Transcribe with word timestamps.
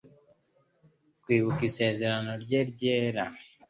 Kwibuka 1.23 1.61
isezerano 1.69 2.31
Rye 2.43 2.59
ryera 2.69 3.23